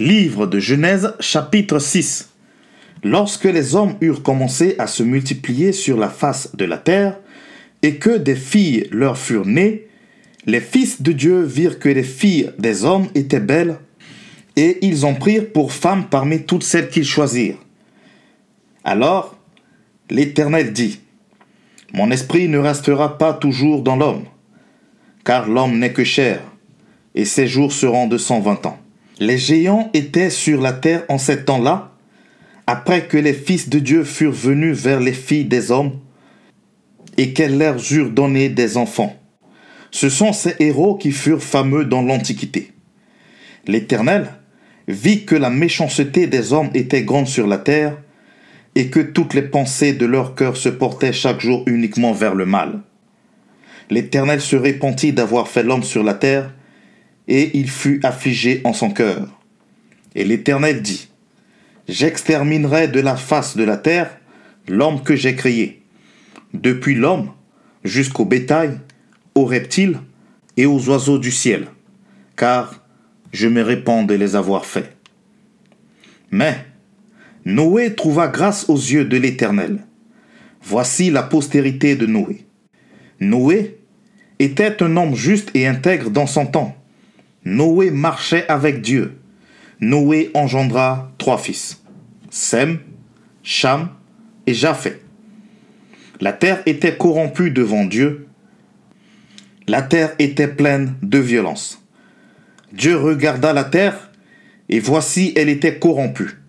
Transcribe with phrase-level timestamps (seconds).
[0.00, 2.30] Livre de Genèse chapitre 6
[3.04, 7.18] Lorsque les hommes eurent commencé à se multiplier sur la face de la terre,
[7.82, 9.88] et que des filles leur furent nées,
[10.46, 13.76] les fils de Dieu virent que les filles des hommes étaient belles,
[14.56, 17.58] et ils en prirent pour femmes parmi toutes celles qu'ils choisirent.
[18.84, 19.36] Alors
[20.08, 21.00] l'Éternel dit,
[21.92, 24.24] Mon esprit ne restera pas toujours dans l'homme,
[25.26, 26.40] car l'homme n'est que chair,
[27.14, 28.79] et ses jours seront de cent vingt ans.
[29.20, 31.92] Les géants étaient sur la terre en ces temps-là,
[32.66, 35.92] après que les fils de Dieu furent venus vers les filles des hommes,
[37.18, 39.14] et qu'elles leur eurent donné des enfants.
[39.90, 42.72] Ce sont ces héros qui furent fameux dans l'Antiquité.
[43.66, 44.26] L'Éternel
[44.88, 47.98] vit que la méchanceté des hommes était grande sur la terre,
[48.74, 52.46] et que toutes les pensées de leur cœur se portaient chaque jour uniquement vers le
[52.46, 52.80] mal.
[53.90, 56.54] L'Éternel se répandit d'avoir fait l'homme sur la terre,
[57.30, 59.40] et il fut affligé en son cœur.
[60.16, 61.08] Et l'Éternel dit,
[61.88, 64.18] J'exterminerai de la face de la terre
[64.68, 65.82] l'homme que j'ai créé,
[66.52, 67.30] depuis l'homme
[67.84, 68.78] jusqu'au bétail,
[69.34, 69.98] aux reptiles
[70.56, 71.68] et aux oiseaux du ciel,
[72.36, 72.84] car
[73.32, 74.96] je me répands de les avoir faits.
[76.30, 76.66] Mais
[77.44, 79.78] Noé trouva grâce aux yeux de l'Éternel.
[80.62, 82.44] Voici la postérité de Noé.
[83.20, 83.78] Noé
[84.40, 86.79] était un homme juste et intègre dans son temps.
[87.44, 89.18] Noé marchait avec Dieu.
[89.80, 91.82] Noé engendra trois fils,
[92.30, 92.80] Sem,
[93.42, 93.88] Cham
[94.46, 95.00] et Japhet.
[96.20, 98.26] La terre était corrompue devant Dieu.
[99.66, 101.82] La terre était pleine de violence.
[102.72, 104.10] Dieu regarda la terre,
[104.68, 106.40] et voici elle était corrompue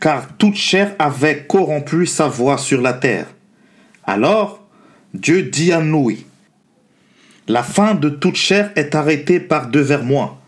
[0.00, 3.26] car toute chair avait corrompu sa voix sur la terre.
[4.04, 4.66] Alors
[5.14, 6.18] Dieu dit à Noé,
[7.48, 10.38] La fin de toute chair est arrêtée par devers moi,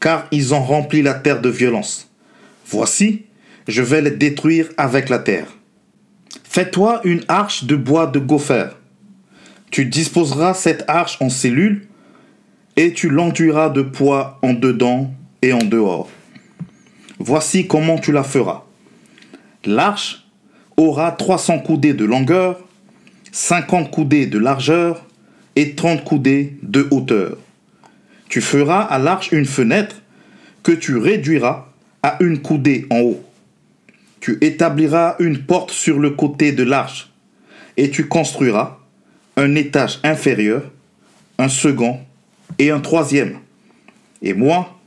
[0.00, 2.10] car ils ont rempli la terre de violence.
[2.66, 3.26] Voici,
[3.68, 5.46] je vais les détruire avec la terre.
[6.42, 8.66] Fais-toi une arche de bois de gopher.
[9.70, 11.86] Tu disposeras cette arche en cellules,
[12.76, 16.08] et tu l'enduiras de poids en dedans et en dehors.
[17.20, 18.64] Voici comment tu la feras.
[19.64, 20.26] L'arche
[20.76, 22.58] aura 300 coudées de longueur,
[23.30, 25.06] 50 coudées de largeur
[25.56, 27.36] et 30 coudées de hauteur.
[28.28, 29.96] Tu feras à l'arche une fenêtre
[30.62, 31.68] que tu réduiras
[32.02, 33.24] à une coudée en haut.
[34.20, 37.10] Tu établiras une porte sur le côté de l'arche
[37.76, 38.78] et tu construiras
[39.36, 40.62] un étage inférieur,
[41.38, 42.00] un second
[42.58, 43.38] et un troisième.
[44.22, 44.78] Et moi,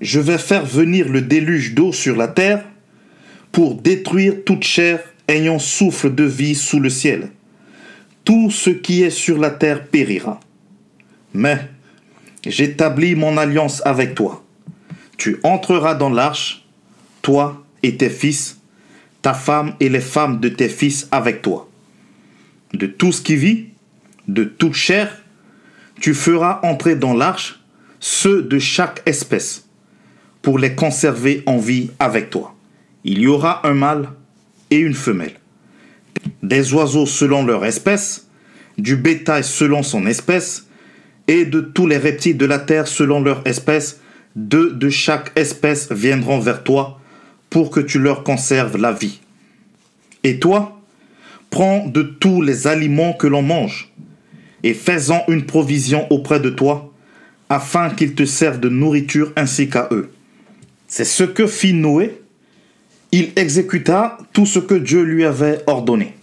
[0.00, 2.64] je vais faire venir le déluge d'eau sur la terre
[3.50, 7.30] pour détruire toute chair ayant souffle de vie sous le ciel.
[8.24, 10.40] Tout ce qui est sur la terre périra.
[11.34, 11.68] Mais
[12.44, 14.44] j'établis mon alliance avec toi.
[15.16, 16.64] Tu entreras dans l'arche,
[17.20, 18.60] toi et tes fils,
[19.22, 21.68] ta femme et les femmes de tes fils avec toi.
[22.74, 23.66] De tout ce qui vit,
[24.28, 25.22] de toute chair,
[26.00, 27.60] tu feras entrer dans l'arche
[28.00, 29.68] ceux de chaque espèce,
[30.42, 32.56] pour les conserver en vie avec toi
[33.04, 34.08] il y aura un mâle
[34.70, 35.38] et une femelle.
[36.42, 38.26] Des oiseaux selon leur espèce,
[38.78, 40.66] du bétail selon son espèce,
[41.28, 44.00] et de tous les reptiles de la terre selon leur espèce,
[44.34, 47.00] deux de chaque espèce viendront vers toi
[47.50, 49.20] pour que tu leur conserves la vie.
[50.24, 50.80] Et toi,
[51.50, 53.92] prends de tous les aliments que l'on mange,
[54.62, 56.92] et fais-en une provision auprès de toi,
[57.48, 60.10] afin qu'ils te servent de nourriture ainsi qu'à eux.
[60.86, 62.21] C'est ce que fit Noé
[63.12, 66.14] il exécuta tout ce que Dieu lui avait ordonné.